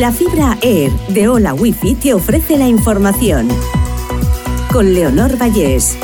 La 0.00 0.10
fibra 0.10 0.56
Air 0.62 0.90
de 1.08 1.28
Hola 1.28 1.52
Wifi 1.52 1.94
te 1.94 2.14
ofrece 2.14 2.56
la 2.56 2.66
información. 2.66 3.46
Con 4.72 4.94
Leonor 4.94 5.36
Vallés. 5.36 5.98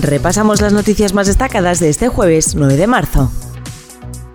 Repasamos 0.00 0.62
las 0.62 0.72
noticias 0.72 1.12
más 1.12 1.26
destacadas 1.26 1.78
de 1.78 1.90
este 1.90 2.08
jueves 2.08 2.54
9 2.54 2.78
de 2.78 2.86
marzo. 2.86 3.30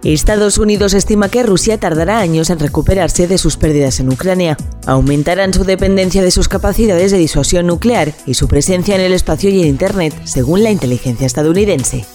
Estados 0.04 0.60
Unidos 0.60 0.94
estima 0.94 1.28
que 1.30 1.42
Rusia 1.42 1.80
tardará 1.80 2.20
años 2.20 2.52
en 2.52 2.60
recuperarse 2.60 3.28
de 3.28 3.40
sus 3.40 3.58
pérdidas 3.58 4.00
en 4.00 4.10
Ucrania. 4.14 4.58
Aumentarán 4.86 5.56
su 5.56 5.64
dependencia 5.64 6.22
de 6.22 6.30
sus 6.30 6.48
capacidades 6.48 7.12
de 7.12 7.18
disuasión 7.18 7.66
nuclear 7.66 8.14
y 8.28 8.36
su 8.36 8.48
presencia 8.48 8.94
en 8.94 9.02
el 9.02 9.14
espacio 9.14 9.50
y 9.50 9.62
en 9.64 9.70
Internet, 9.70 10.14
según 10.26 10.62
la 10.62 10.70
inteligencia 10.70 11.26
estadounidense. 11.26 12.06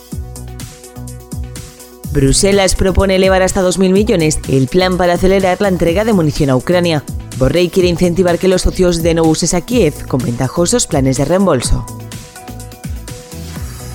Bruselas 2.13 2.75
propone 2.75 3.17
elevar 3.17 3.41
hasta 3.41 3.63
2.000 3.63 3.91
millones 3.91 4.39
el 4.48 4.69
plan 4.69 4.98
para 4.98 5.15
acelerar 5.15 5.62
la 5.62 5.69
entrega 5.69 6.05
de 6.05 6.12
munición 6.12 6.51
a 6.51 6.57
Ucrania. 6.57 7.03
Borrell 7.39 7.70
quiere 7.70 7.89
incentivar 7.89 8.39
que 8.39 8.48
los 8.48 8.62
socios 8.62 9.03
de 9.03 9.15
no 9.15 9.23
uses 9.23 9.55
a 9.55 9.62
Kiev 9.62 10.07
con 10.07 10.23
ventajosos 10.23 10.87
planes 10.87 11.17
de 11.17 11.25
reembolso. 11.25 11.87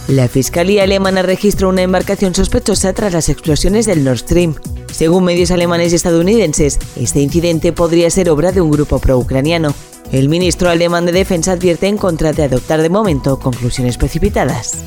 La 0.08 0.28
Fiscalía 0.28 0.84
alemana 0.84 1.22
registró 1.22 1.70
una 1.70 1.84
embarcación 1.84 2.34
sospechosa 2.34 2.92
tras 2.94 3.14
las 3.14 3.30
explosiones 3.30 3.86
del 3.86 4.04
Nord 4.04 4.20
Stream. 4.20 4.56
Según 4.92 5.24
medios 5.24 5.52
alemanes 5.52 5.92
y 5.92 5.98
estadounidenses, 5.98 6.80
este 6.96 7.20
incidente 7.20 7.72
podría 7.72 8.10
ser 8.10 8.32
obra 8.32 8.52
de 8.52 8.62
un 8.62 8.72
grupo 8.72 8.98
pro-ucraniano. 8.98 9.76
El 10.12 10.30
ministro 10.30 10.72
alemán 10.72 11.06
de 11.06 11.12
Defensa 11.12 11.52
advierte 11.52 11.88
en 11.88 11.98
contra 11.98 12.34
de 12.34 12.44
adoptar 12.44 12.82
de 12.82 12.90
momento 12.90 13.38
conclusiones 13.38 13.98
precipitadas. 13.98 14.84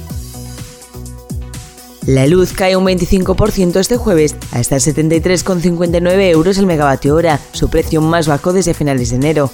La 2.10 2.27
luz 2.27 2.52
cae 2.52 2.74
un 2.74 2.84
25% 2.84 3.78
este 3.78 3.96
jueves 3.96 4.34
hasta 4.51 4.78
73,59 4.78 6.30
euros 6.30 6.59
el 6.59 6.66
megavatio 6.66 7.14
hora, 7.14 7.38
su 7.52 7.71
precio 7.71 8.01
más 8.01 8.26
bajo 8.26 8.52
desde 8.52 8.74
finales 8.74 9.10
de 9.10 9.16
enero. 9.16 9.48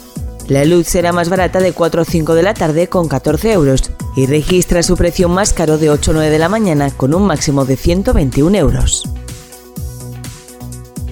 La 0.48 0.64
luz 0.64 0.86
será 0.86 1.12
más 1.12 1.28
barata 1.28 1.60
de 1.60 1.74
4 1.74 2.00
o 2.00 2.04
5 2.06 2.34
de 2.34 2.42
la 2.42 2.54
tarde 2.54 2.86
con 2.88 3.08
14 3.08 3.52
euros 3.52 3.90
y 4.16 4.24
registra 4.24 4.82
su 4.82 4.96
precio 4.96 5.28
más 5.28 5.52
caro 5.52 5.76
de 5.76 5.90
8 5.90 6.12
o 6.12 6.14
9 6.14 6.30
de 6.30 6.38
la 6.38 6.48
mañana 6.48 6.90
con 6.90 7.12
un 7.12 7.26
máximo 7.26 7.66
de 7.66 7.76
121 7.76 8.56
euros. 8.56 9.02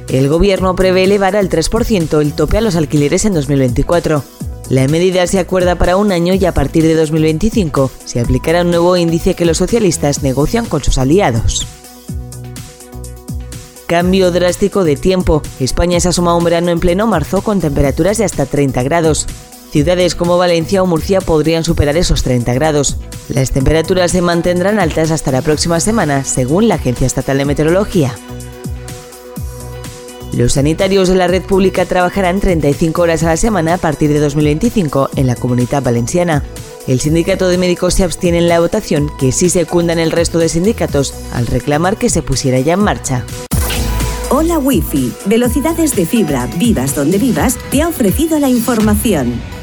El 0.08 0.30
gobierno 0.30 0.74
prevé 0.74 1.04
elevar 1.04 1.36
al 1.36 1.50
3% 1.50 2.22
el 2.22 2.32
tope 2.32 2.56
a 2.56 2.62
los 2.62 2.74
alquileres 2.74 3.26
en 3.26 3.34
2024. 3.34 4.24
La 4.70 4.88
medida 4.88 5.26
se 5.26 5.38
acuerda 5.38 5.76
para 5.76 5.96
un 5.96 6.10
año 6.10 6.34
y 6.34 6.44
a 6.46 6.54
partir 6.54 6.84
de 6.84 6.94
2025 6.94 7.90
se 8.04 8.20
aplicará 8.20 8.62
un 8.62 8.70
nuevo 8.70 8.96
índice 8.96 9.34
que 9.34 9.44
los 9.44 9.58
socialistas 9.58 10.22
negocian 10.22 10.66
con 10.66 10.82
sus 10.82 10.98
aliados. 10.98 11.66
Cambio 13.86 14.30
drástico 14.30 14.82
de 14.82 14.96
tiempo. 14.96 15.42
España 15.60 16.00
se 16.00 16.08
asoma 16.08 16.32
a 16.32 16.36
un 16.36 16.44
verano 16.44 16.70
en 16.70 16.80
pleno 16.80 17.06
marzo 17.06 17.42
con 17.42 17.60
temperaturas 17.60 18.16
de 18.16 18.24
hasta 18.24 18.46
30 18.46 18.82
grados. 18.82 19.26
Ciudades 19.70 20.14
como 20.14 20.38
Valencia 20.38 20.82
o 20.82 20.86
Murcia 20.86 21.20
podrían 21.20 21.64
superar 21.64 21.96
esos 21.96 22.22
30 22.22 22.54
grados. 22.54 22.96
Las 23.28 23.50
temperaturas 23.50 24.12
se 24.12 24.22
mantendrán 24.22 24.78
altas 24.78 25.10
hasta 25.10 25.32
la 25.32 25.42
próxima 25.42 25.80
semana, 25.80 26.24
según 26.24 26.68
la 26.68 26.76
Agencia 26.76 27.06
Estatal 27.06 27.36
de 27.38 27.44
Meteorología. 27.44 28.14
Los 30.36 30.54
sanitarios 30.54 31.08
de 31.08 31.14
la 31.14 31.28
red 31.28 31.42
pública 31.42 31.84
trabajarán 31.84 32.40
35 32.40 33.02
horas 33.02 33.22
a 33.22 33.26
la 33.26 33.36
semana 33.36 33.74
a 33.74 33.78
partir 33.78 34.12
de 34.12 34.18
2025 34.18 35.10
en 35.14 35.28
la 35.28 35.36
comunidad 35.36 35.82
valenciana. 35.82 36.42
El 36.88 36.98
sindicato 36.98 37.46
de 37.46 37.56
médicos 37.56 37.94
se 37.94 38.02
abstiene 38.02 38.38
en 38.38 38.48
la 38.48 38.58
votación, 38.58 39.10
que 39.16 39.30
sí 39.30 39.48
secundan 39.48 40.00
el 40.00 40.10
resto 40.10 40.38
de 40.38 40.48
sindicatos, 40.48 41.14
al 41.32 41.46
reclamar 41.46 41.98
que 41.98 42.10
se 42.10 42.22
pusiera 42.22 42.58
ya 42.58 42.72
en 42.72 42.80
marcha. 42.80 43.24
Hola 44.28 44.58
Wi-Fi, 44.58 45.12
velocidades 45.26 45.94
de 45.94 46.04
fibra, 46.04 46.48
vivas 46.58 46.96
donde 46.96 47.18
vivas, 47.18 47.56
te 47.70 47.82
ha 47.82 47.88
ofrecido 47.88 48.40
la 48.40 48.48
información. 48.48 49.53